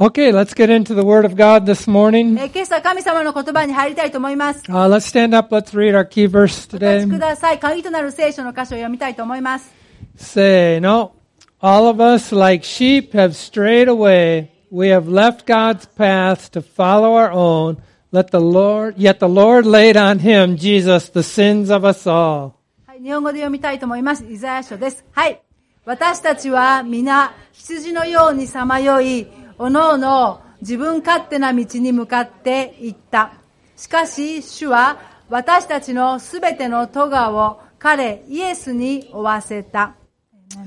[0.00, 2.38] Okay, let's get into the Word of God this morning.
[2.38, 4.60] えー今朝神様の言葉に入りたいと思います。
[4.70, 5.54] Uh, let's stand up.
[5.54, 7.10] Let's read our key verse お立ち today.
[7.10, 7.58] ください。
[7.58, 9.72] 鍵となる聖書の箇所を読みたいと思います。
[10.18, 11.12] Say, no,
[11.60, 14.50] all of us like sheep have strayed away.
[14.70, 17.78] We have left God's path to follow our own.
[18.12, 22.52] Let the Lord, yet the Lord laid on him, Jesus, the sins of us all.
[22.86, 24.24] はい、日本語で読みたいと思います。
[24.24, 25.04] イザヤ書です。
[25.12, 25.40] はい。
[25.86, 29.26] 私たちは皆羊のようにさまよい、
[29.61, 33.33] おのおの自分勝手な道に向かって行った。
[33.77, 34.97] しかし主は
[35.29, 39.93] 私たちのすべての咎を彼イエスに負わせた。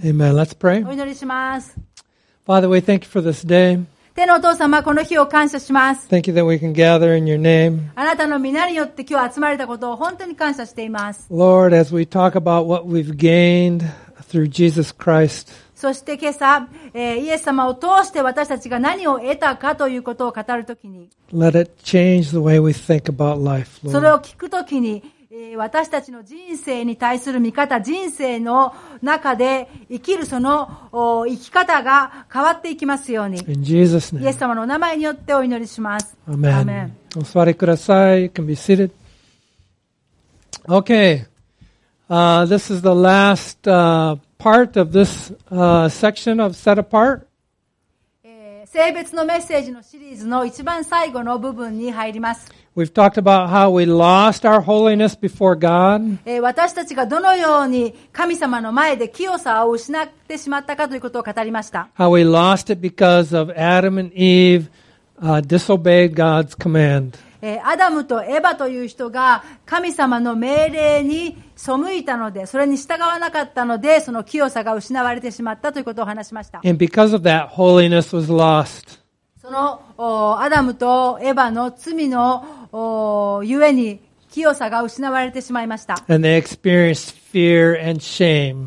[0.05, 0.35] Amen.
[0.35, 0.89] Let's pray.
[0.89, 1.77] お祈りします。
[2.47, 3.85] Father, we thank you for this day.
[4.15, 6.07] 天のお父様、この日を感謝します。
[6.09, 7.81] Thank you that we can gather in your name.
[7.97, 11.27] あなたの皆によって今日集まれたことを本当に感謝しています。
[11.33, 13.85] Lord, as we talk about what we've gained
[14.31, 24.21] through Jesus Christ, そして今朝、えーイエス様を通して私たちが何を得たかということを語るときに、let it change the way we think about life, それを Lord.
[24.23, 36.17] 聞くときに、えー私たちの人生に対する見方、人生の中で生きるそのお生き方が変わっていきますように、イエス.様のお名前によってお祈りします。
[36.27, 36.93] Amen.
[37.15, 38.23] お座りください.
[38.23, 38.91] You can be seated.
[40.67, 41.27] Okay.
[42.09, 47.27] Uh, this is the last uh, part of this uh, section of Set Apart?
[48.23, 48.67] Eh,
[52.77, 56.19] We've talked about how we lost our holiness before God.
[61.95, 67.17] How we lost it because of Adam and Eve、uh, disobeyed God's command.
[67.47, 76.63] えーアダムとエバという人が神様の命令に背いたので、それに従わなかったので、その清さが失われてしまったということを話しました。
[76.65, 78.99] And because of that, holiness was lost.
[79.43, 84.01] そのおアダムとエバの罪のおゆえに
[84.35, 85.95] 清さが失われてしまいました。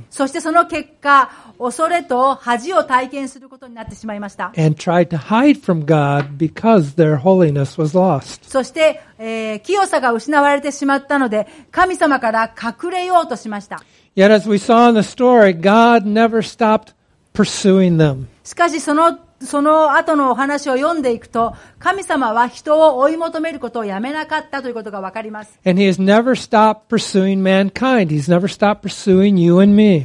[0.09, 1.29] そしてその結果、
[1.59, 4.53] 恐れと恥を体験することになってしまいました。
[8.47, 13.83] そして、え、清さが失われてしまったので、神様から隠れようとしました。
[18.45, 25.59] しかし、そのその後のお話を読んでいくと、神様は人を追い求めることをやめなかったということがわかります。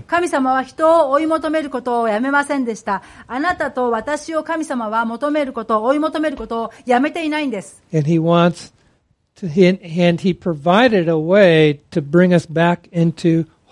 [0.07, 3.03] 神様は人を追い求めることをやめませんでした。
[3.27, 7.83] あなたと私を神様は求めることを、追い求めることをやめていないんです。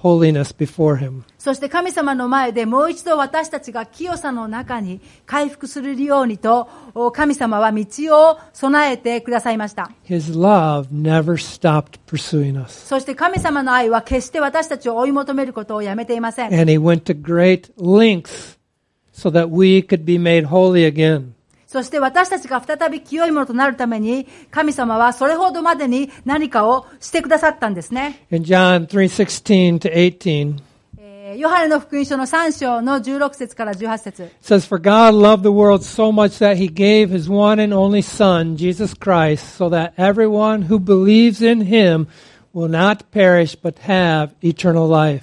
[0.02, 1.22] Holiness before Him.
[1.38, 9.90] そして神様の前でもう一度私たちが清さの中に回復するようにと、お神様は道を備えてくださいました。
[10.06, 12.86] His love never stopped pursuing us.
[12.86, 16.54] そして神様の愛は決して私たちを追い求めることをやめていません。
[16.54, 18.58] And He went to great lengths
[19.12, 21.32] so that we could be made holy again.
[21.70, 28.26] そして私たちが再び清いものとなるために、神様はそれほどまでに何かをしてくださったんですね。
[28.32, 30.56] In John 3:16 to 18,
[30.98, 37.72] えーヨハネの福音書の3章の16節から18節 says, For God loved the world so much that he gave his one and
[37.72, 42.08] only Son, Jesus Christ, so that everyone who believes in him
[42.52, 45.22] will not perish but have eternal life.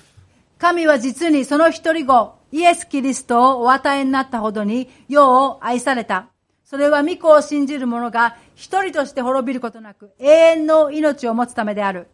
[0.59, 6.29] 神は実にその一人子、イエス・キリストをお与えになったほどに世を愛された。
[6.69, 12.07] それは御子を信じる者が一人として滅びることなく永遠の命を持つためである。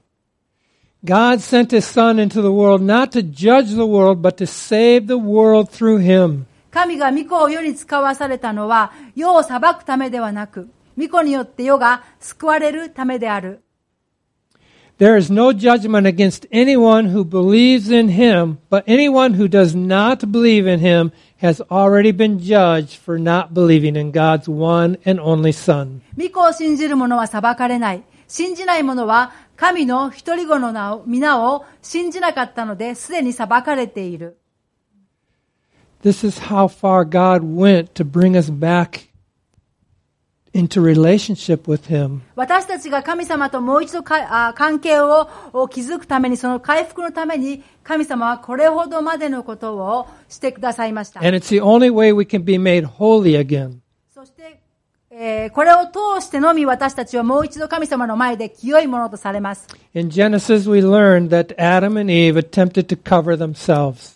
[1.04, 5.08] God sent his Son into the world not to judge the world, but to save
[5.08, 6.46] the world through him.
[6.70, 13.64] 神が御子を世に使わされたのは世を裁くためではなく、御子によって世が救われるためである。
[15.00, 20.68] There is no judgment against anyone who believes in him, but anyone who does not believe
[20.68, 21.12] in him
[21.43, 26.01] has already been judged for not believing in God's one and only Son.
[26.17, 28.03] 御子を信じる者は裁かれない。
[28.27, 34.39] 信じない者は神の一人子の名を皆を信じなかったので、すでに裁かれている。
[36.03, 39.09] This is how far God went to bring us back
[40.53, 42.21] into relationship with him.
[42.35, 51.21] 私たちが神様ともう一度かあ関係をを築くために、その回復のために、神様はこれほどまでのことをしてくださいました。
[51.21, 53.79] And it's the only way we can be made holy again.
[54.13, 54.61] そして、
[55.11, 59.67] えーこれを通してのみ私たちはもう一度神様の前で清いものとされます。
[59.95, 64.12] In Genesis, we learned that Adam and Eve attempted to cover themselves.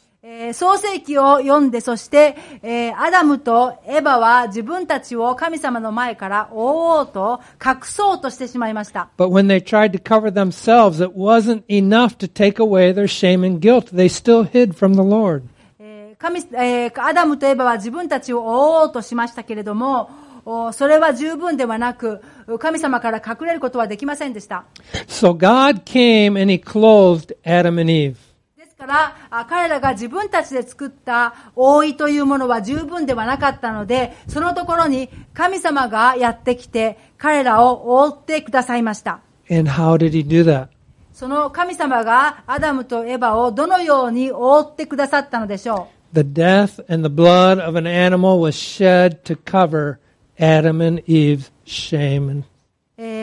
[0.53, 9.09] 創世記を読んで、そして、え、アダムとエヴァは自分たちを神様の前からおおうと隠そうとしてしまいました。
[16.19, 16.39] 神
[16.95, 20.09] アダムとエヴァは自分たちをおおうとしましたけれども、
[20.73, 22.21] それは十分ではなく、
[22.59, 24.63] 神様から隠れることはできませんでした。
[25.07, 28.26] So God came and he clothed Adam and Eve.
[28.77, 39.21] から、あ彼らが自分たちで作った覆いというものは十分ではなかったので、そのところに神様がやってきて、彼らを覆ってくださいました。
[39.49, 40.67] And how did He do that?
[41.11, 49.97] その神様がアダムとエバをどのように覆ってくださったのでしょ The death and the blood of an animal was shed to cover
[50.39, 52.29] Adam and Eve's shame.
[52.29, 52.56] And う。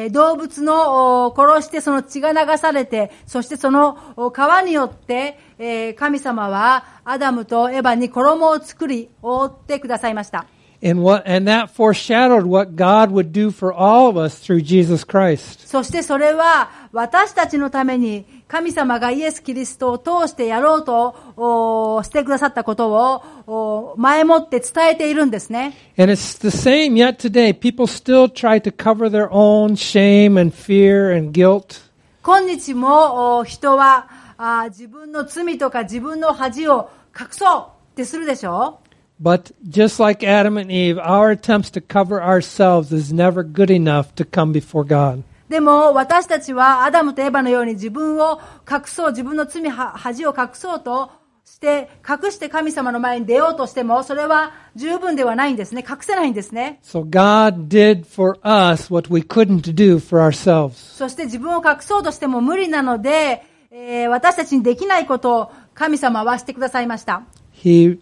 [0.04, 3.96] え動物の殺してその血が流されて、そしてその
[4.32, 10.46] 川によって、え神様はアダムとエバに衣を作り覆ってくださいました。
[10.82, 15.66] And what and that foreshadowed what God would do for all of us through Jesus Christ.
[15.66, 25.74] そしてそれは私たちのために神様がイエス・キリストを通してやろうとおしてくださったことをお前もって伝えているんですね。
[25.98, 27.52] And it's the same yet today.
[27.52, 31.82] People still try to cover their own shame and fear and guilt.
[32.22, 38.80] 今日もお人はあ自分の罪とか自分の恥を隠そうってするでしょ
[39.20, 44.14] But just like Adam and Eve, our attempts to cover ourselves is never good enough
[44.16, 45.22] to come before God.
[45.48, 51.12] でも私たちはアダムとエバのように自分を隠そう、自分の罪、は恥を隠そうと
[51.44, 55.84] して、隠して神様の前に出ようとしても、それは十分ではないんですね。
[55.88, 56.80] 隠せないんですね。
[56.82, 60.72] So God did for us what we couldn't do for ourselves.
[60.72, 67.22] そして自分を隠そうとしても無理なので、えー私たちにできないことを神様はしてくださいました。
[67.54, 67.98] He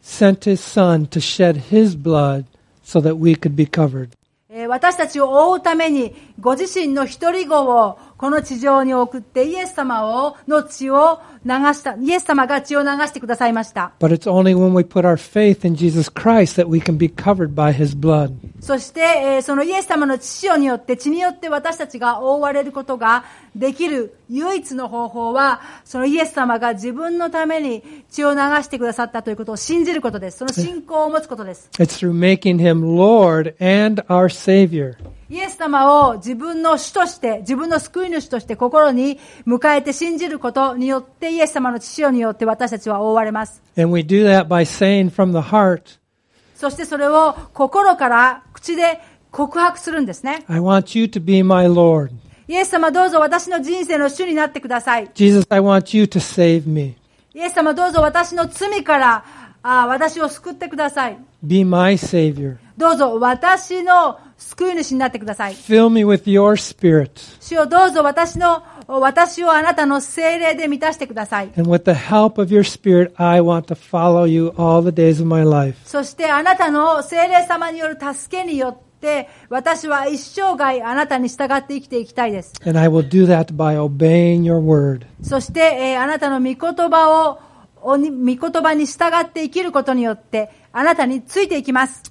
[0.00, 2.44] sent His Son to shed His blood
[2.82, 4.10] so that we could be covered.
[4.50, 13.93] えー私たちを覆うために、ご自身の一人子を この地上に送って、イエス様を、の血を流した、イエス様が血を流してくださいました。
[14.01, 17.55] But it's only when we put our faith in Jesus Christ that we can be covered
[17.55, 18.33] by His blood.
[18.59, 23.23] そして、えーそのイエス様の血によって、血によって私たちが覆われることが
[23.55, 30.39] できる唯一の方法は、そのイエス様が自分のために血を流してくださったということを信じることです。
[30.39, 31.69] その信仰を持つことです。
[31.77, 34.97] It's through making Him Lord and our Savior.
[35.29, 43.61] イエス様を自分の主として、自分の救い主として心に迎えて信じることによって、イエス様の血潮によって私たちは覆われます。
[43.77, 45.99] And we do that by saying from the heart,
[46.55, 48.99] そしてそれを心から口で
[49.29, 50.43] 告白するんですね。
[50.47, 52.09] I want you to be my Lord.
[52.47, 55.11] イエス様どうぞ私の人生の主になってください。
[55.13, 56.95] Jesus, I want you to save me.
[57.35, 59.23] イエス様どうぞ私の罪から
[59.61, 61.19] あ私を救ってください。
[61.43, 62.57] Be my Savior.
[62.79, 65.53] どうぞ私の救い主になってください。
[65.53, 65.89] Fill
[67.41, 71.49] 主よどうぞ私の私をあなたの精霊で満たしてください。
[75.83, 82.53] そしてあなたの精霊様による助けによって、私は一生涯あなたに従って生きていきたいです。
[85.21, 87.48] そして、え、あなたの御言葉を
[87.83, 92.03] 御言葉に従って生きることによって、あなたについていきます。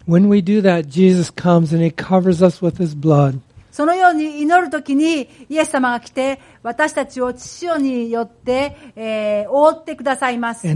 [3.70, 10.67] そのように祈るときに、イエス様が来て、私たちを父よによって、覆ってくださいます。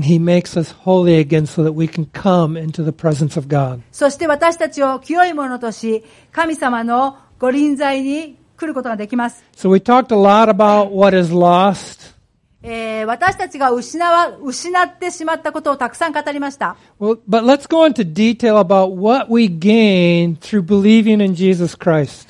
[3.90, 9.42] そして私たちを清いものとし、神様の御臨在に来ることができます。
[12.62, 16.76] えー、私たちが失,わ失ってしまったことをたくさん語りました。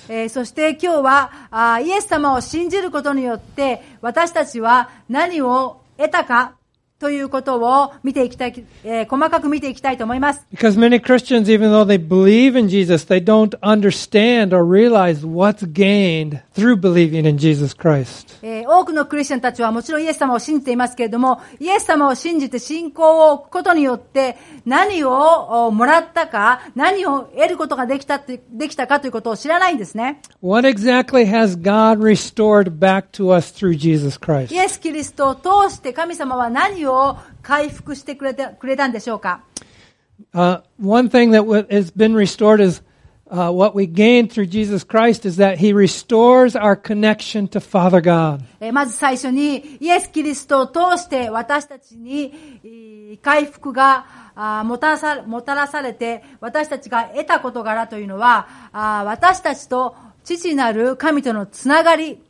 [0.09, 6.55] ええ、そして今日はあ、イエス様を信じることによって、私たちは何を得たか。
[7.03, 10.47] ということを見ていきたい、えー細かく見ていきたいと思います。
[10.55, 16.41] Because many Christians, even though they believe in Jesus, they don't understand or realize what's gained
[16.55, 18.39] through believing in Jesus Christ.
[18.43, 30.23] えー多くのクリスチャンたちはもちろんイエス様を信じていますけれども、イエス様を信じて信仰を置くことによって何をおもらったか、何を得ることができたってできたかということを知らないんですね。
[30.41, 34.55] What exactly has God restored back to us through Jesus Christ?
[34.55, 36.92] イエス・キリストを通して神様は何を
[37.43, 39.43] 回復してくれたくれたんでしょうか
[40.35, 42.81] Uh, one thing that has been restored is
[43.31, 48.01] uh, what we gain through Jesus Christ is that He restores our connection to Father
[48.01, 48.45] God.
[48.61, 54.07] えーまず最初に、イエス・キリストを通して私たちにえー回復が
[54.65, 62.21] もたらさもたらされて、私たちが得た事柄というのは、私たちと父なる神とのつながり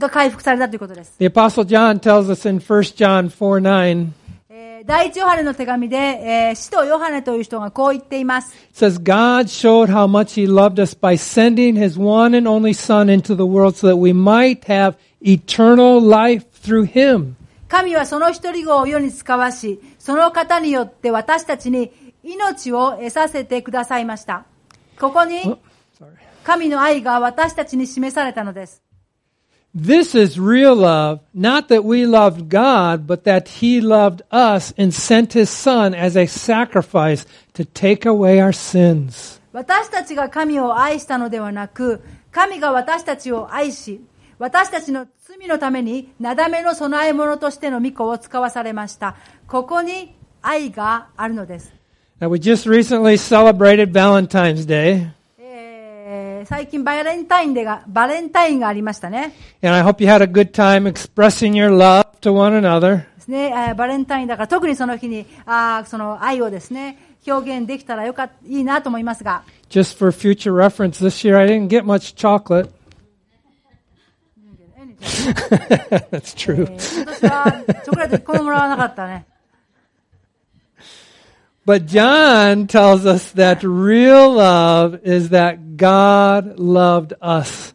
[0.00, 1.14] が回復されたということです。
[1.18, 4.08] The Apostle John tells us in 1 John 4 9,
[4.48, 8.54] えー第一ヨハネの手紙で、えー使徒ヨハネという人がこう言っています。
[8.74, 13.36] says, God showed how much He loved us by sending His one and only Son into
[13.36, 17.34] the world so that we might have eternal life through Him.
[17.68, 21.92] 神はその一人子を世に使わし、その方によって私たちに
[22.24, 24.44] 命を得させてくださいました。
[24.98, 25.58] ここに Oh.
[26.42, 28.82] 神の愛が私たちに示されたのです。
[29.77, 35.33] This is real love, not that we loved God, but that He loved us and sent
[35.33, 39.41] His Son as a sacrifice to take away our sins.
[39.51, 43.99] 私たちが神を愛したのではなく、神が私たちを愛し、
[44.39, 49.15] 私たちの罪のために、なだめの供え物としての御子を使わされました。
[49.47, 51.73] ここに愛があるのです。
[52.21, 55.09] Now, we just recently celebrated Valentine's Day,
[56.44, 59.32] 最近バレンタインでが、バレンタインがありましたね。
[63.74, 69.42] バレンタインだから特にその日に、あその愛をですね、表現できたらよかった、いいなと思いますが。
[69.68, 70.52] Just for future
[78.76, 79.26] かったね。
[81.70, 87.74] But John tells us that real love is that God loved us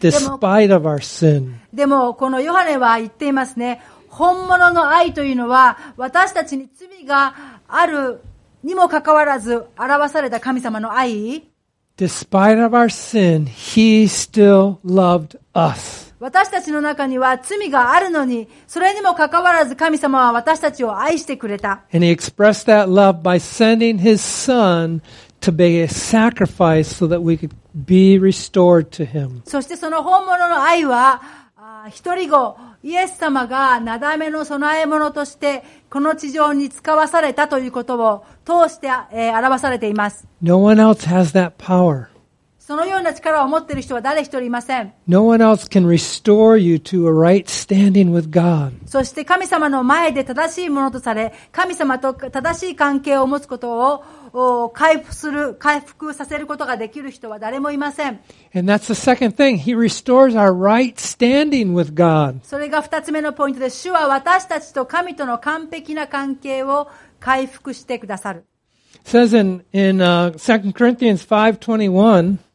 [0.00, 1.58] despite of our sin.
[1.72, 3.80] でも、このヨハネは言っていますね。
[4.10, 7.34] 本物の愛というのは、私たちに罪が
[7.66, 8.20] ある
[8.62, 11.48] にもかかわらず、表された神様の愛。
[11.96, 16.05] Despite of our sin, He still loved us.
[16.18, 21.82] 私たちの中には罪があるのに、それにもかかわらず神様は私たちを愛してくれた。
[29.44, 31.20] そしてその本物の愛は、
[31.90, 40.26] 一人後、イエス様がなだめの供え物として、この地上に使わされたということを通して、表されています。
[42.66, 44.92] そのような力を持っている人は誰一人いません。
[45.06, 48.72] No one else can restore you to a right standing with God.
[48.86, 58.18] そして神様の前で正しいものとされ、神様と正しい関係を持つことをお回復する、回復させることができる人は誰もいません。
[58.52, 59.58] And that's the second thing.
[59.58, 62.40] He restores our right standing with God.
[62.42, 63.82] それが二つ目のポイントです。
[63.82, 66.88] 主は私たちと神との完璧な関係を
[67.20, 68.44] 回復してくださる。
[69.04, 72.46] It says in, in uh, 2 Corinthians 5.21, えー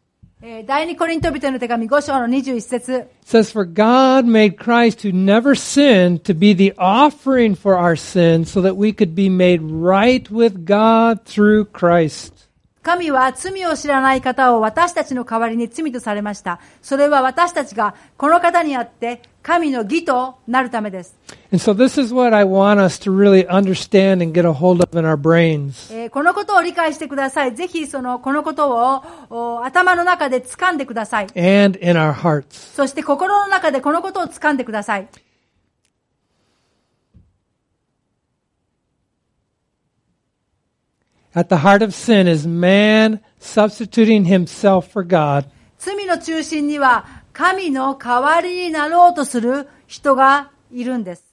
[0.66, 7.76] 第二コリント人の手紙5章の21節 it says, For God made Christ who never sinned to be the offering for
[7.76, 12.39] our sins so that we could be made right with God through Christ.
[12.83, 16.59] 神は罪を知らない方を私たちの代わりに罪とされました。
[16.81, 21.15] それは私たちがこの方にあって神の義となるためです。
[21.51, 21.73] So
[23.11, 23.45] really.
[25.91, 27.55] えーこのことを理解してください。
[27.55, 31.27] ぜひその、このことをお頭の中で掴んでください。
[31.35, 32.75] and in our hearts.
[32.75, 35.07] そして心の中でこのことを掴んでください。
[41.34, 45.44] At the heart of sin is man substituting himself for God.
[45.78, 51.24] 罪の中心には神の代わりになろうとする人がいるんです。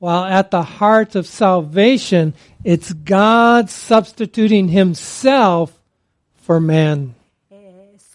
[0.00, 2.32] While at the heart of salvation,
[2.64, 5.72] it's God substituting himself
[6.46, 7.14] for man.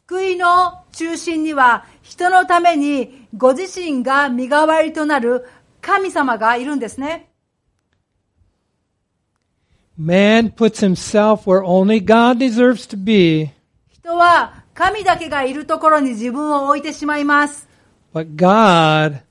[0.07, 5.45] 救いの中心には人のためにご自身が身代わりとなる
[5.81, 7.26] 神様がいるんですね。
[9.97, 13.51] Man puts himself where only God deserves to be,
[13.91, 17.67] 人は神だけがいるところに自分を置いてしまいます。
[18.13, 19.21] but God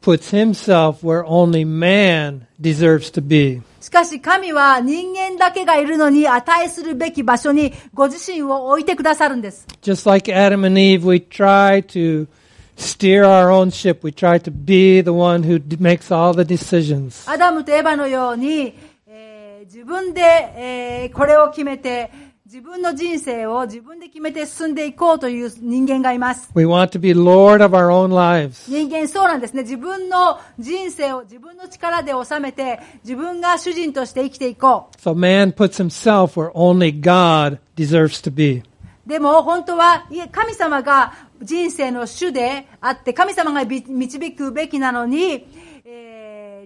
[0.00, 3.62] puts himself where only man deserves to be.
[3.80, 9.66] しかし神は人間だけがいるのに値するべき場所にご自身を置いてくださるんです。
[9.82, 12.28] Just like Adam and Eve, we try to
[12.76, 14.00] steer our own ship.
[14.04, 17.28] We try to be the one who d- makes all the decisions.
[17.28, 18.92] アダムとエバのように、えー
[19.67, 22.09] 自分で、えーこれを決めて、
[22.45, 26.49] 自分の人生を自分で決めて進んでいこうという人間がいます。
[26.55, 28.71] We want to be Lord of our own lives.
[28.71, 29.63] 人間そうなんですね。
[29.63, 38.59] 自分の人生を自分の力で収めて、自分が主人として生きていこ So man puts himself where only God deserves to be.
[39.05, 39.09] う。
[39.09, 45.66] でも本当はいえ神様が人生の主であって、神様がび導くべきなのに、えー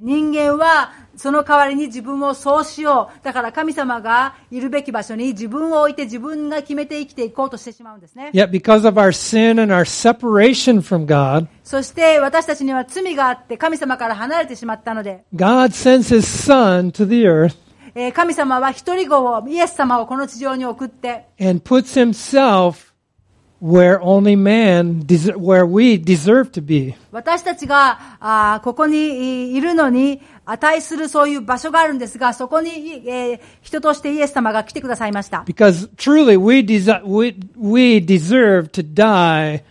[0.01, 3.23] 人間はその代わりに自分をそうしよう。
[3.23, 8.31] だから神様がいるべき場所に自分を置いて自分が決めて生きていこうとしてしまうんですね。
[8.33, 17.23] Yet because of our sin and our separation from God, そして私たちには罪があって神様から離れてしまったので、God sends His Son to the
[17.27, 17.55] earth
[17.93, 22.90] えー神様は一人子を、イエス様をこの地上に送って、and puts Himself
[23.61, 26.95] where only man, des- where we deserve to be.
[27.11, 35.43] 私たちがあーここにいいるのに値するそういう場所があるんですが、そこに、えー人としてイエス様が来てくださいました。
[35.47, 39.61] Because truly we, desi- we, we deserve to die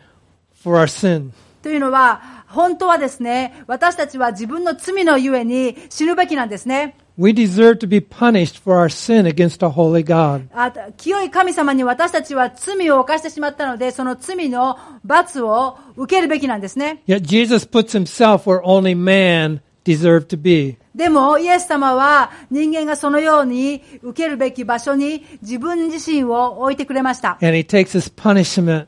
[0.63, 1.33] for our sin.
[1.63, 6.97] というのは、本当はですね、私たちは自分の罪のゆえに死ぬべきなんですね。
[7.21, 10.49] We deserve to be punished for our sin against a holy God.
[10.55, 17.03] あ清い神様に私たちは罪を犯してしまったので、その罪の罰を受けるべきなんですね。
[17.07, 20.79] Yet Jesus puts himself where only man deserved to be.
[20.95, 27.33] でも、イエス様は人間がそのように受けるべき場所に自分自身を置いてくれました。
[27.43, 28.87] And he takes his punishment,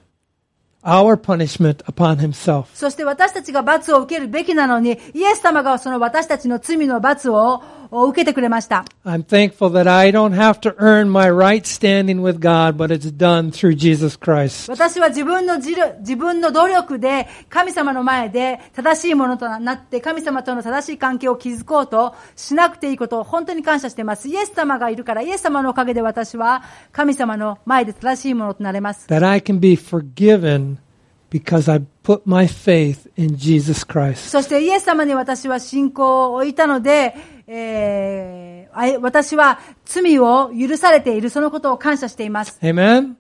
[0.83, 2.65] our punishment upon himself.
[2.73, 7.63] そして私たちが罰を受けるべきなのに、イエス様がその私たちの罪の罰を
[7.93, 8.85] を受けてくれました。
[14.69, 24.29] 私は自分の自分の努力で神様の前で正しいものとなって神様との正しい関係を築こうとしなくていいことを本当に感謝しています。
[24.29, 29.07] イエス様がいるから、イエス様のおかげで私は神様の前で正しいものとなれます。
[34.31, 37.15] そしてイエス様に私は信仰を置いたので、
[37.55, 42.59] えー私は罪を許されているそのことを感謝しています。
[42.63, 43.17] Amen.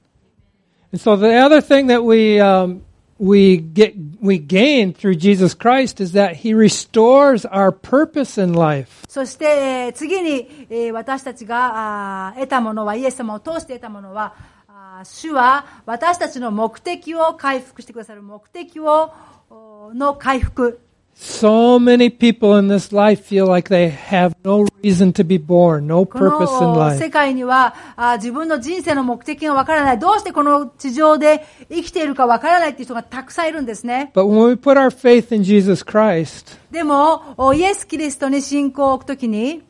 [0.94, 2.80] So the other thing that we um,
[3.18, 9.06] we get we gain through Jesus Christ is that He restores our purpose in life.
[9.08, 14.34] そして、えー次に、えー私たちがあー得たものは、イエス様を通して得たものは、
[14.66, 19.12] あー主は私たちの目的を回復してくださる目的を
[19.50, 20.80] おの回復。
[21.19, 26.05] So many people in this life feel like they have no reason to be born, no
[26.05, 26.99] こ purpose in の life.
[27.03, 29.99] 世界にはあー自分の人生の目的がわからない。
[29.99, 34.11] どうしてこの地上で生きているかわからないっていう人がたくさんいるんですね。
[34.13, 39.63] But when we put our faith in Jesus Christ, でも、おイエス・キリストに信仰を置くときに、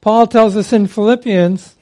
[0.00, 1.77] Paul tells us in Philippians, えー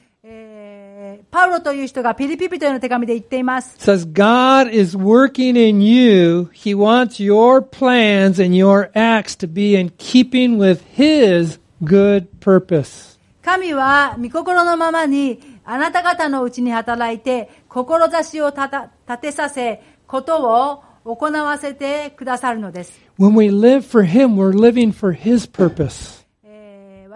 [1.38, 3.76] パウロという人がピリピピというの手紙で言っています。
[3.78, 6.50] says God is working in you.
[6.52, 13.20] He wants your plans and your acts to be in keeping with His good purpose.
[13.44, 26.17] 神は御心のままにあなた方のうちに働いて志を立てさせことを行わせてくださるのです、When we live for Him, we're living for His purpose.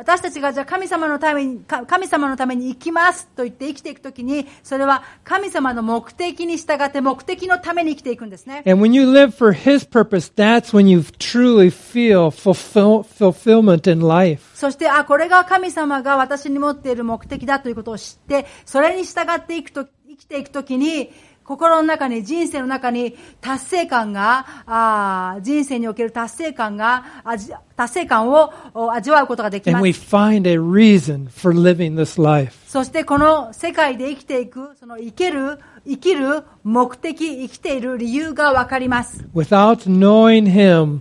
[0.02, 13.90] えー私たちがじゃあ神様のためにか神様のために生きますと言って生きていくときにそれは神様の目的に従って目的のために生きていくんですね And when you live for His purpose, that's when you truly feel fulfill, fulfillment
[13.90, 14.42] in life.
[14.54, 21.10] そして、あ、これが神様が私に持っている目的だということを知って、それに従っていくと、生きていくときに、
[21.44, 30.14] 心の中に、人生の中に達成感が、あー人生における達成感が、味達成感をお味わうことができ And ま we す。
[30.14, 32.54] find a reason for living this life.
[32.68, 39.24] そしてこの世界で生きていく、その生ける、生きる目的、生きている理由がわかります。
[39.34, 41.00] Without knowing Him,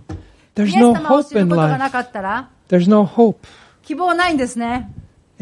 [0.54, 1.78] there's no hope in life.
[2.68, 3.36] There's no hope.
[3.82, 4.90] 希望ないんですね。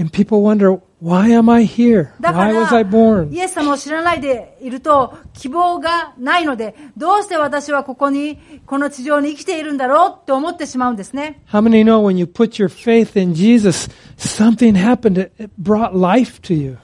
[0.01, 2.15] And people wonder, why am I here?
[2.21, 3.31] Why was I ら、born?
[3.35, 11.43] イエス様を知らないでいると、希望がないので、どうして私はここに、この地上に生きているんだろうって思ってしまうんですね。
[11.53, 15.19] How many know when you put your faith in Jesus, something happened?
[15.19, 16.79] It brought life to you.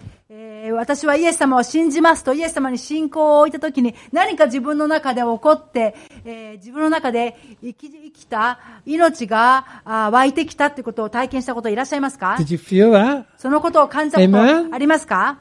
[0.77, 13.25] えー私はイエス様を信じますと、イエス様に信仰を置いたときに、何か自分の中で起こって、えー自分の中で生き生きた命があー湧いてきたってことを体験したこといらっしゃいますか？Did you feel that?
[13.37, 14.33] そのことを感じたこ.
[14.69, 15.39] とありますか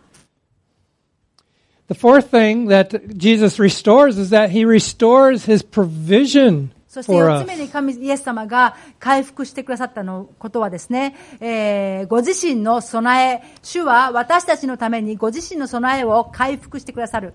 [1.87, 7.39] ？The fourth thing that Jesus restores is that he restores his provision そして for 四
[7.39, 7.43] us.
[7.43, 17.33] つ目に神、イエス様が回復してくださったのことはですね、えーご自身の備え、主は私たちのためにご自身の備えを回復してくださる。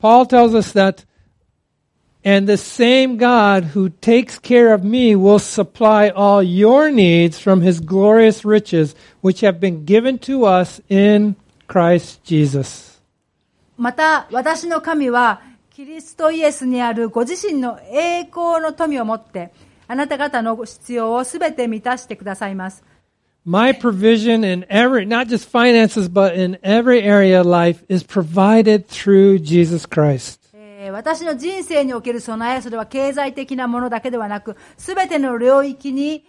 [0.00, 1.04] Paul tells us that,
[2.24, 7.60] and the same God who takes care of me will supply all your needs from
[7.60, 11.36] his glorious riches, which have been given to us in
[11.68, 13.02] Christ Jesus.
[13.76, 15.42] また私の神は
[15.82, 19.52] キリストイエスにあるご自身の栄光の富を持って
[19.88, 22.84] あなた方の必要をすべて満たしてくださいます。
[23.44, 29.40] My provision in every, not just finances, but in every area of life is provided through
[29.40, 30.38] Jesus Christ.
[30.54, 36.24] えー私の人生における備え、それは経済的なものだけではなく、すべての領域に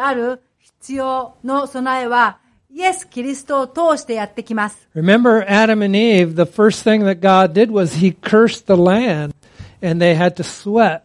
[0.00, 2.40] ある必要の備えは、
[2.76, 4.86] イエス・キリストを通してやってきます。
[4.94, 9.32] Remember Adam and Eve, the first thing that God did was he cursed the land
[9.80, 11.00] and they had to sweat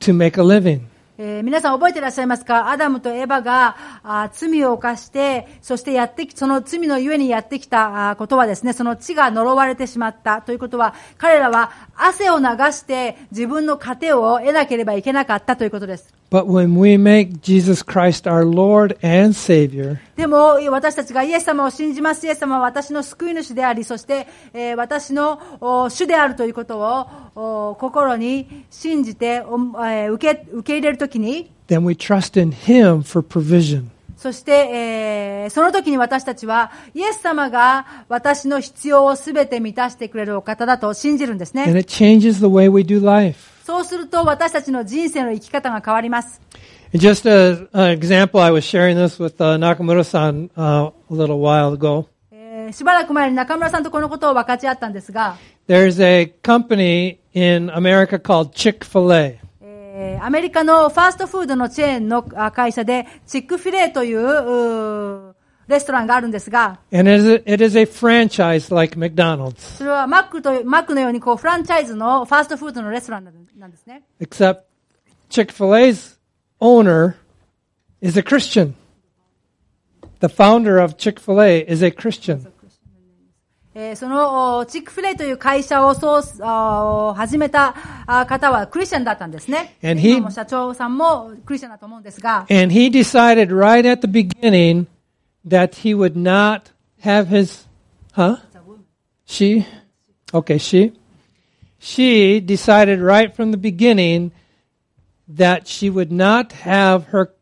[0.00, 0.82] to make a living.
[1.16, 2.68] えー皆さん覚えていらっしゃいますか？
[2.68, 16.12] アダムとエバがあー罪を犯して、そしてやってき、その罪のゆえにやってきたあーことはですね、その地が呪われてしまったということは、彼らは汗を流して自分の糧を得なければいけなかったということです。
[16.28, 22.26] But when we make Jesus Christ our Lord and Savior, でも、私たちがイエス様を信じます。
[22.26, 33.84] イエス様は私の救い主であり、そして、えー私のお主であるということをお心に信じて、おえー受け、受け入れるときに、then we trust in Him for provision.
[34.16, 41.78] そして、えーその時に私たちは、イエス様が私の必要をすべて満たしてくれるお方だと信じるんです And ね。
[41.78, 43.55] it changes the way we do life.
[43.66, 46.40] そうすると私たちの人生の生き方が変わります。
[46.94, 52.06] Just a, an example, I was sharing this with uh, Nakamura-san uh, a little while ago.
[52.30, 59.38] えーしばらく前に中村さんとこのことを分かち合ったんですが、There's a company in America called Chick-fil-A.
[59.62, 65.34] えーアメリカのファーストフードのチェーンのあ会社で、チックフィレーという
[65.68, 67.08] レストランがあるんですが、それは
[70.06, 73.24] マッ,クマックのようにこうフランチャイズのファーストフードのレストラン
[73.58, 74.02] なんですね。
[74.20, 74.60] Except
[75.88, 76.16] ーズ
[80.20, 81.84] the founder of Chick-fil-A is
[83.96, 85.92] そのチックフィレイという会社を
[87.14, 87.74] 始めた
[88.26, 89.76] 方はクリスチャンだったんですね。
[90.22, 92.46] も社長さんもクリスチャンだと思うんですが。
[92.48, 94.86] And he decided right at the beginning,
[95.45, 97.67] that he would not have his,
[98.13, 98.37] huh?
[99.25, 99.65] She?
[100.33, 100.93] Okay, she.
[101.79, 104.31] She decided right from the beginning
[105.27, 107.33] that she would not have her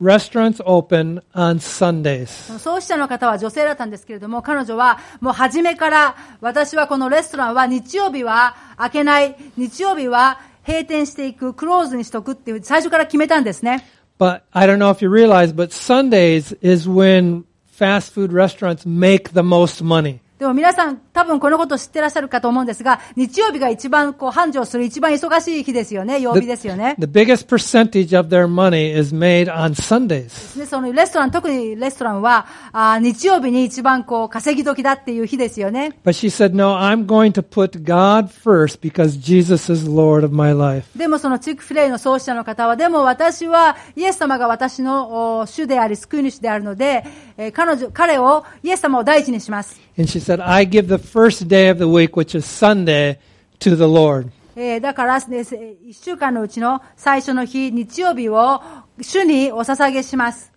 [0.00, 2.28] restaurants open on Sundays.
[2.58, 13.86] 創始者の方は女性だったんですけれども、彼女はもう初めから私はこのレストランは日曜日は開けない、日曜日は閉店していく、クローズにしとくっていう最初から決めたんですね。
[14.17, 19.31] But I don't know if you realize, but Sundays is when fast food restaurants make
[19.31, 20.21] the most money.
[20.39, 26.95] でも皆さん多分このことを知ってらっしゃるかと思うんですが、日曜日が一番こう繁盛する一番忙しい日ですよね、曜日ですよね。
[26.97, 30.57] The biggest percentage of their money is made on Sundays.
[30.57, 35.93] でそのレストラン、特にレストランは、あー日曜日に一番こう稼ぎ時だっていう日ですよね。
[36.03, 40.53] But she said, no, I'm going to put God first because Jesus is Lord of my
[40.53, 40.87] life.
[40.97, 47.05] でもそのチックフィレイの創始者の方は、でも私はイエス様が私のお主であり救い主であるので、
[47.37, 49.79] えー彼女、彼を、イエス様を第一にします。
[49.95, 53.18] And she said, I give the first day of the week, which is Sunday,
[53.60, 54.30] to the Lord.
[54.54, 58.60] えーだから、ね、せ一週間のうちの最初の日、日曜日を
[59.00, 60.52] 主にお捧げします。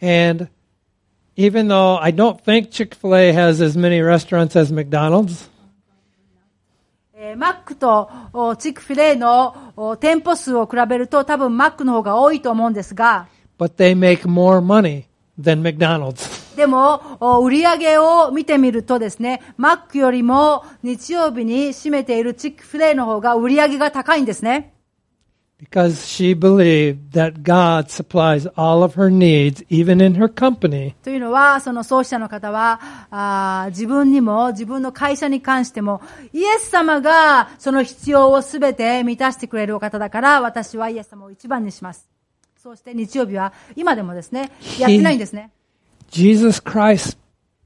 [0.00, 0.48] And
[1.36, 5.50] even though I don't think Chick-fil-A has as many restaurants as McDonald's,
[7.14, 15.04] えーマックとおチックフィレイのお店舗数を比べると多分マックの方が多いと思うんですが、 but they make more money
[15.40, 16.35] than McDonald's.
[16.57, 24.73] でも、お売り上げを見てみるとですね、マックよりも日曜日に占めているチックフィレイの方が売り上げが高いんですね。
[25.59, 42.07] Because she believed that God supplies all of her needs, even in her company, というのは、その創始者の方は、あー自分にも、自分の会社に関しても、イエス様がその必要をすべて満たしてくれるお方だから、私はイエス様を一番にします。
[42.61, 45.51] そして日曜日は、今でもですね、やってないんですね。
[46.10, 47.16] Jesus Christ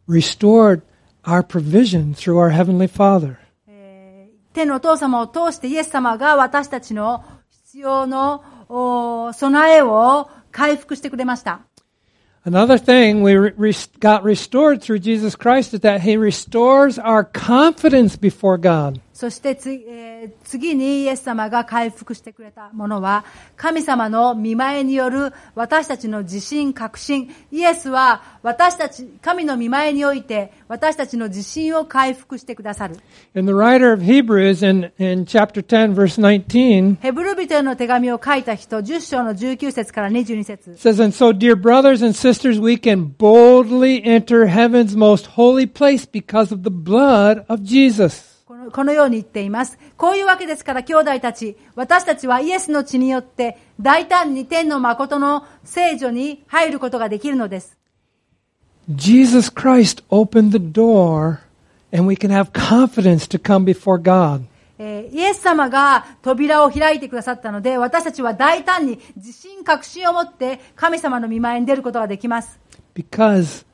[0.06, 0.82] restored
[1.24, 3.38] our provision through our Heavenly Father.
[4.52, 11.60] 天のお父様を通してイエス様が私たちの必要のお備えを回復してくれました。
[12.46, 17.24] Another thing we re- re- got restored through Jesus Christ is that He restores our
[17.24, 19.00] confidence before God.
[19.21, 27.31] そしてつ、えー次にイエス様が回復してくれたものは、神様の見前による私たちの自信、確信。
[27.51, 32.97] イエスは私たち、神の見前において私たちの自信を回復してくださる。
[33.35, 41.55] And the writer of Hebrews in, in chapter 10, verse 19, ヘブル人への手紙を書いた人、10章の19節から22節 says, And so, dear
[41.55, 47.45] brothers and sisters, we can boldly enter heaven's most holy place because of the blood
[47.47, 48.30] of Jesus.
[48.69, 49.79] このように言っています。
[49.97, 57.77] こういうわけですから兄弟たち、私たちはイエスの血によって大胆に天の誠の聖女に入ることができるのです。
[58.89, 61.39] Jesus Christ opened the door,
[61.91, 64.43] and we can have confidence to come before God.
[64.77, 72.59] えーイエス様が扉を開いてくださったので、私たちは大胆に自信、確信を持って神様の見前に出ることができます。
[72.95, 73.65] Because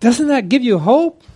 [0.00, 1.31] doesn't that give you hope?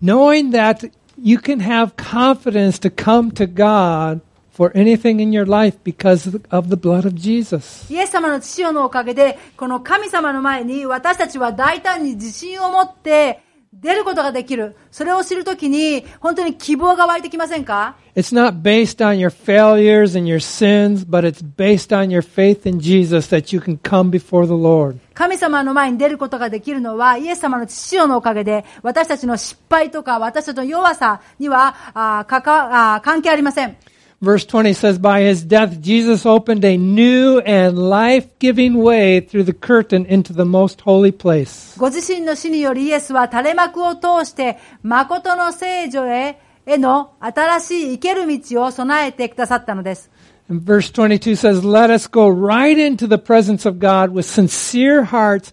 [0.00, 4.20] Knowing that you can have confidence to come to God
[4.52, 7.90] for anything in your life because of the blood of Jesus.
[7.92, 13.40] イエス様の父のおかげで、この神様の前に私たちは大胆に自信を持って
[13.71, 14.75] 出ることができる。
[14.91, 22.67] それを知るときに本当に希望が湧いてきませんか It's not based on your failures and your sins, but it's based on your faith
[22.67, 24.97] in Jesus that you can come before the Lord.
[25.13, 33.77] 神様の前に出ることができるのは、イエス様の父のおかげで、私たちの失敗とか、私たちの弱さには、あーかかあー関係ありません。
[34.20, 39.52] Verse 20 says, By his death, Jesus opened a new and life giving way through the
[39.52, 41.76] curtain into the most holy place.
[41.78, 50.10] ご自身の死によりイエスは垂れ幕を通して、誠の聖女へ、への新しい生ける道を備えてくださったのです。
[50.48, 55.04] And verse 22 says, Let us go right into the presence of God with sincere
[55.04, 55.52] hearts,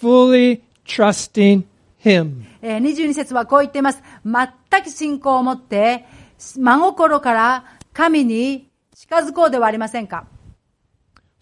[0.00, 1.64] fully trusting
[2.04, 2.44] him.
[2.62, 4.02] えー22節はこう言っています。
[4.24, 6.04] 全く信仰を持って、
[6.38, 10.25] 真心から 神に近づこうではありませんか。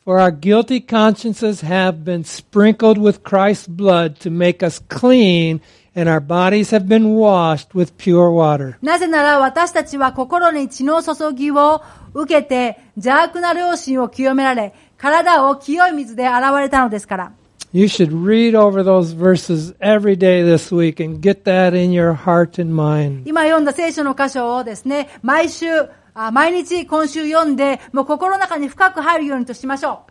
[0.06, 5.62] For our guilty consciences have been sprinkled with Christ's blood to make us clean,
[5.96, 8.78] and our bodies have been washed with pure water.
[8.82, 11.84] なぜなら私たちは心に血の注ぎを
[12.14, 17.32] 受けて邪悪な良心を清められ、体を清い水で洗われたのですから。
[17.72, 22.60] You should read over those verses every day this week and get that in your heart
[22.60, 23.28] and mind.
[23.28, 25.90] 今読んだ聖書の箇所をですね、毎週、あ
[26.32, 30.02] 毎日今週読んで、もう心の中に深く入るようにとしましょ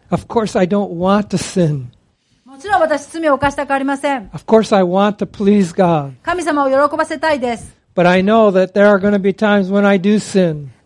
[2.47, 2.49] う。
[2.49, 4.31] もちろん私、罪を犯したくありません。
[6.23, 7.77] 神様を喜ばせたいです。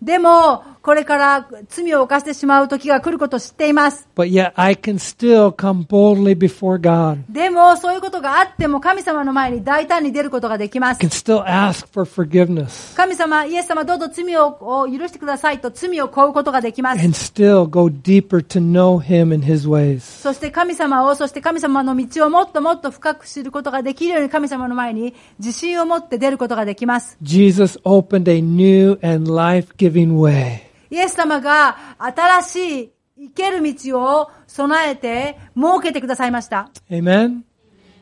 [0.02, 4.08] でも、これから罪を犯してしまう時が来ることを知っています。
[4.16, 7.18] But yet I can still come boldly before God.
[7.28, 11.08] でも、そういうことがあっても神様の前に大胆に出ることができます I。
[11.08, 17.00] can still ask for forgiveness 神様、イエス様どうぞ罪をを許してくださいと罪を請うことができます。
[17.00, 20.00] and still go deeper to know Him and His ways.
[20.00, 27.16] そして神様を、そして神様の道をもっともっと深く知ることができるように神様の前に自信を持って出ることができます。
[27.22, 30.71] Jesus opened a new and life-giving way.
[30.92, 36.70] イエス様が新しい生ける道を備えて設けてくださいました。
[36.90, 37.44] Amen?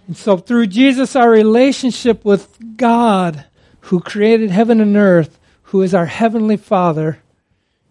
[0.09, 3.45] And so through Jesus, our relationship with God,
[3.83, 5.39] who created heaven and earth,
[5.71, 7.19] who is our heavenly Father,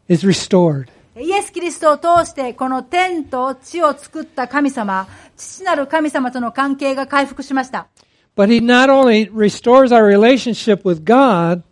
[0.09, 0.89] is restored.
[1.15, 5.07] イエス・キリストを通してこの天と地を作った神様、
[5.37, 7.87] 父なる神様との関係が回復しました。
[8.35, 11.63] But He not only restores our relationship with God,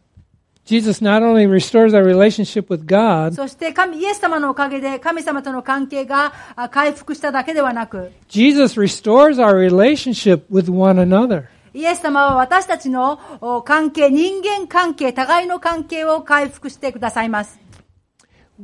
[0.67, 11.01] Jesus not only restores our relationship with God, そして神、イエス様のおかげで神様との関係があ回復しただけではなく、 Jesus restores our relationship with one
[11.03, 11.47] another.
[11.75, 17.59] イエス様は私たちのお関係、人間関係、互いの関係を回復してくださいます。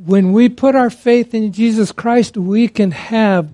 [0.07, 3.48] When we put our faith in Jesus Christ, we can have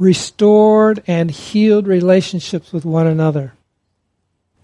[0.00, 3.50] restored and healed relationships with one another.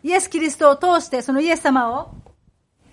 [0.03, 2.11] イエス・キリストを通して、そのイエス様を、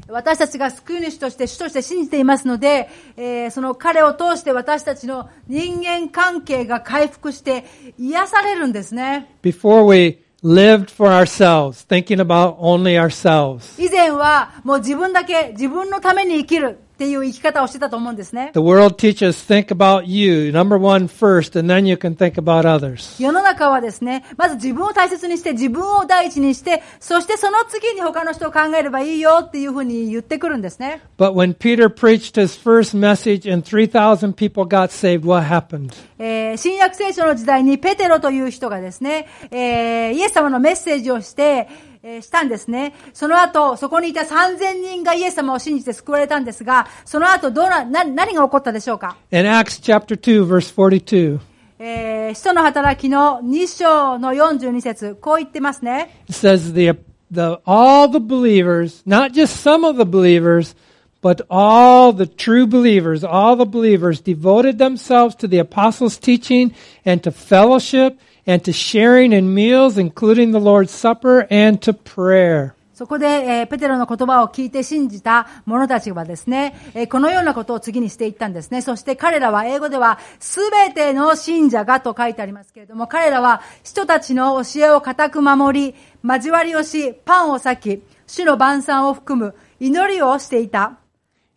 [0.08, 7.64] 私たちが救い主として主として信じていますので、えーその彼を通して私たちの人間関係が回復して
[7.98, 9.36] 癒されるんですね。
[9.42, 13.80] Before we lived for ourselves, thinking about only ourselves.
[13.80, 18.52] 以前はもう自分だけ自分のために生きるっていう生き方をしてたと思うんですね。
[18.54, 23.20] The world teaches think about you, number one first, and then you can think about others.
[23.20, 31.00] 世の中はですね、まず自分を大切にして、自分を第一にして、そしてその次に他の人を考えればいいよっていうふうに言ってくるんですね。
[31.18, 35.92] But when Peter preached his first message and 3,000 people got saved, what happened?
[36.20, 42.94] えー新約聖書の時代にペテロという人がですね、えーイエス様のメッセージをして、えーしたんですね。
[43.14, 51.38] その後、そこにいた3000人がイエス様を信じて救われたんですが、その後どうな、な何が起こったでしょうか In Acts chapter 2, verse 42,
[51.78, 56.24] えー使徒の働きの2章の42節こう言ってますね。
[56.28, 56.92] it says the,
[57.30, 60.74] the, all the believers, not just some of the believers,
[61.20, 67.22] but all the true believers, all the believers devoted themselves to the apostles' teaching and
[67.22, 72.74] to fellowship and to sharing in meals, including the Lord's Supper and to prayer.
[72.94, 78.82] そこで、えーペテロの言葉を聞いて信じた者たちはですね、えーこのようなことを次にしていったんですね。
[78.82, 90.98] そして彼らは英語では、すべての信者がと書いてありますけれども、彼らは人たちの教えを固く守り、交わりをし、パンを裂き、主の晩餐を含む祈りをしていた。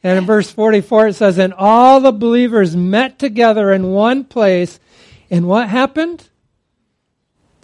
[0.03, 4.79] And in verse 44 it says, And all the believers met together in one place,
[5.29, 6.29] and what happened?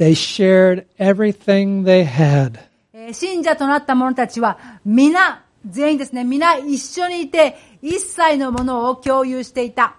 [0.01, 2.59] They shared everything they had.
[2.91, 9.95] えー信者となった者たちは、皆、全員ですね、皆一緒にいて、一切のものを共有していた。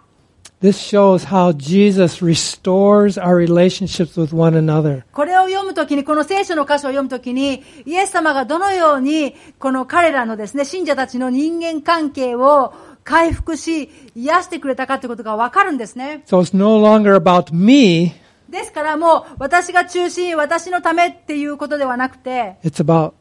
[0.60, 5.04] This shows how Jesus restores our relationships with one another.
[5.12, 16.24] これを読むときに、この聖書の箇所を読むときに、イエス様がどのように、この彼らのですね、信者たちの人間関係を回復し、癒してくれたかということがわかるんですね。
[16.26, 18.14] So it's no longer about me,
[18.52, 23.14] ですからもう、私が中心、私のためっていうことではなくて、it's about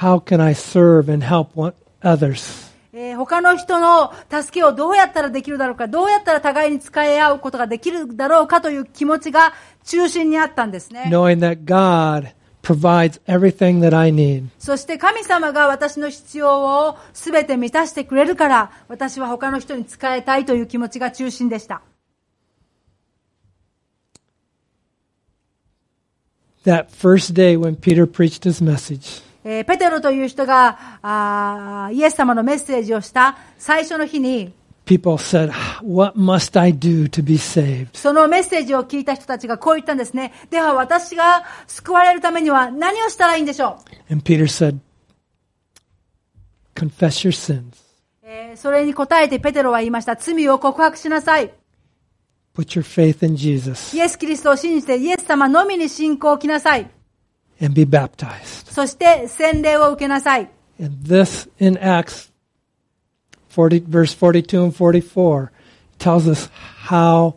[0.00, 2.74] how can I serve and help one, others.
[2.92, 11.04] えー他の人の助けをどうやったらできるだろうか、どうやったら互いに使い合うことができるだろうかという気持ちが中心にあったんですね。
[11.06, 12.32] Knowing that God
[12.62, 14.46] provides everything that I need.
[14.58, 21.82] そして神様が私の必要をすべて満たしてくれるから、私は他の人に使いたいという気持ちが中心でした。
[26.64, 34.52] That first day when Peter preached his message, えーペテロという人がイエス様のメッセージをした最初の日に、
[34.86, 35.50] people said,
[35.82, 37.88] What must I do to be saved?
[37.92, 40.32] そのメッセージを聞いた人たちがこう言ったんですね。
[40.50, 43.78] では私が救われるためには何をしたらいいんでしょ
[44.10, 44.78] う？And Peter said,
[46.74, 47.62] Confess your sins,
[48.22, 50.16] えーそれに答えてペテロは言いました。
[50.16, 51.52] 罪を告白しなさい。
[52.54, 56.88] Put your faith in Jesus, イエス・キリストを信じてイエス様のみに信仰をきなさい。
[57.60, 58.70] and be baptized.
[58.70, 60.50] そして洗礼を受けなさい。
[60.80, 62.32] And this in Acts
[63.50, 65.50] 40, verse 42 and 44
[65.98, 66.50] tells us
[66.88, 67.36] how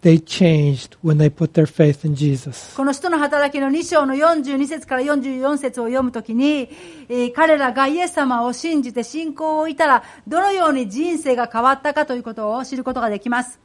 [0.00, 2.74] they changed when they put their faith in Jesus.
[2.76, 6.70] この使徒の働きの2章の42節から44節を読むときに、
[7.08, 13.60] えー彼らがイエス様を信じて信仰を置いたら、どのように人生が変わったかということを知ることができます。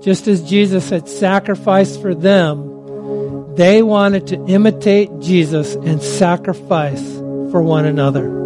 [0.00, 7.02] Just as Jesus had sacrificed for them, they wanted to imitate Jesus and sacrifice
[7.50, 8.42] for one another.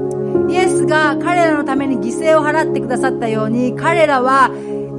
[0.49, 4.51] イエスが彼らのために犠牲を払ってくださったように、彼らは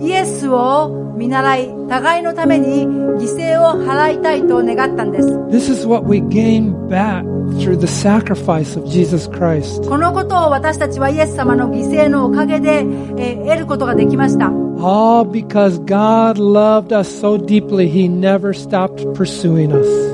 [0.03, 5.29] イエスを見習い、互いのために犠牲を払いたいと願ったんです。
[5.49, 7.23] This is what we gain back
[7.59, 9.89] through the sacrifice of Jesus Christ.
[9.89, 14.47] このことを私たちはイエス様の犠牲のおかげで、えー得ることができました。
[14.49, 20.13] All because God loved us so deeply, He never stopped pursuing us.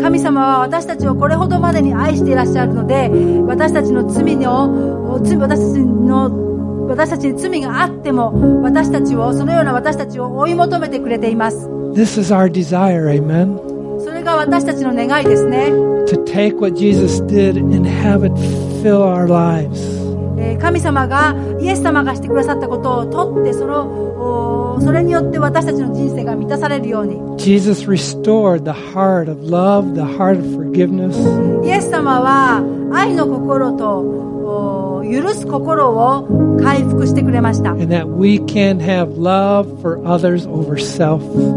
[0.00, 3.10] 神様は私たちをこれほどまでに愛していらっしゃるので、
[3.46, 6.43] 私たちの罪の、罪私たちの、
[6.88, 11.68] 私たちに罪があっても、私たちを、そのような私たちを追い求めてくれています。
[11.94, 13.58] This is our desire, amen?
[14.02, 15.72] それが私たちの願いですね。
[16.06, 18.34] To take what Jesus did and have it
[18.82, 19.94] fill our lives.
[20.38, 27.38] えー神様が、イエス様がしてくださったことを取って、その、おそれによって私たちの人生が満たされるように。
[27.38, 31.14] Jesus restored the heart of love, the heart of forgiveness.
[31.64, 37.74] イエス様は愛の心とお許す心を回復してくれました。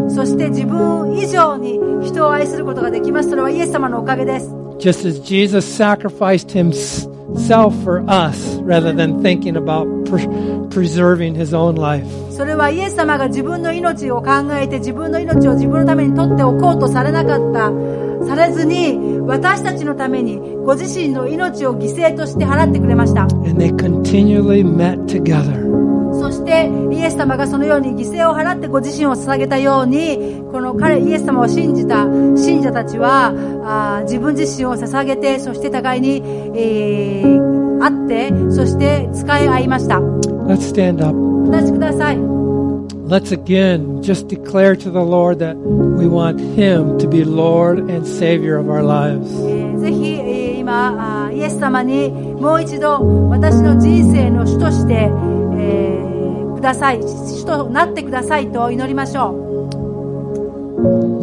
[0.10, 3.30] そして自分以上に人を愛することができます。
[3.30, 4.54] それはイエス様のおかげです。
[12.32, 17.72] それはイエス様が自分の命を考えて自分の命を自分のために取っておこうとされなかった。
[18.28, 23.28] されずに私たちのためにご自身の命を犠牲として払ってくれました。
[26.20, 33.28] そしてイエス様がそのように犠牲を払ってご自身を捧げたようにこの彼イエス様を信じた信者たちは
[33.64, 36.24] あー自分自身を捧げてそして互いに、
[36.56, 41.16] えー会ってそして使い合いましたお Let's stand up.
[41.52, 42.37] 立ちください
[43.08, 48.06] let's again just declare to the Lord that we want Him to be Lord and
[48.06, 49.32] Savior of our lives.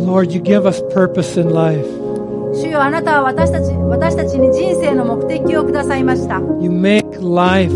[0.06, 1.86] Lord, you give us purpose in life.
[2.54, 6.36] 主よあなたは私たち私たちに人生の目的をくださいました。
[6.60, 7.72] You make life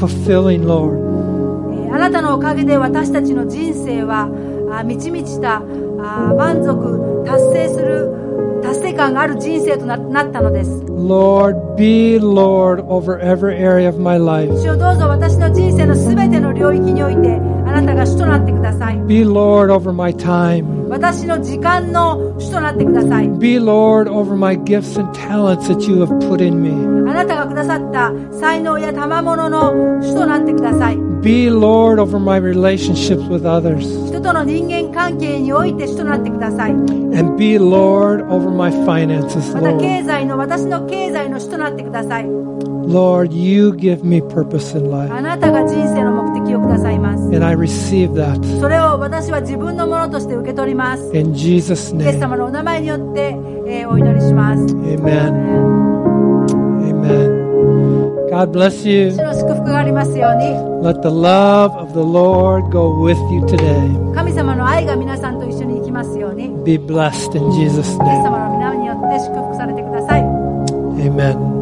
[0.00, 1.05] fulfilling, Lord.
[1.96, 4.28] えーあなたのおかげで私たちの人生は
[4.84, 14.52] 満ち満ちた満足達成する達成感がある人生とななったのです Lord, be Lord over every area of my life.
[14.60, 20.88] 主よどうぞ私の人生のすべての領域においてあなたが主となってください Be Lord over my time.
[20.88, 26.70] 私の時間の主となってください Be Lord over my gifts and talents that you have put in me.
[27.10, 33.81] あなたがくださった才能や賜物の主となってください Be Lord over my relationships with others.
[34.09, 39.79] 人との人間関係において主となってください And be Lord over my finances, また Lord.
[39.79, 45.21] 経済の私の経済の主となってください Lord, you give me purpose in あ life.
[45.21, 52.19] なたが人生の目的をくださいます And I receive that それを私は自分のものとして受け取ります in Jesus' イエス name.
[52.19, 55.31] 様のお名前によって、えーお祈りします Amen.
[56.81, 57.34] Amen.
[58.36, 59.16] God bless 主 you.
[60.82, 63.88] Let the love of the Lord go with you today.
[64.14, 68.26] 神様の愛が皆さんと一緒に行きますようにイエ Be blessed in Jesus' ス name.
[70.98, 71.55] Amen.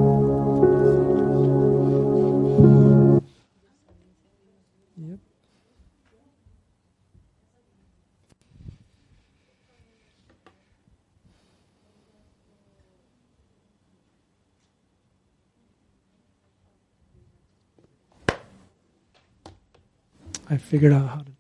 [20.51, 21.34] I figured out how to.